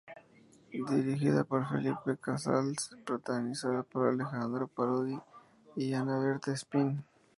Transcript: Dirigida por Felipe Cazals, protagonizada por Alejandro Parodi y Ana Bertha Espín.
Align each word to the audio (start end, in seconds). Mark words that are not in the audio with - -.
Dirigida 0.95 1.43
por 1.43 1.63
Felipe 1.69 2.17
Cazals, 2.19 2.89
protagonizada 3.05 3.83
por 3.83 4.07
Alejandro 4.09 4.67
Parodi 4.67 5.19
y 5.75 5.93
Ana 5.93 6.17
Bertha 6.17 6.53
Espín. 6.53 7.05